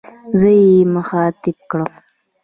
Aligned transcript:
زه 0.39 0.49
يې 0.61 0.75
مخاطب 0.95 1.57
کړم. 1.71 1.93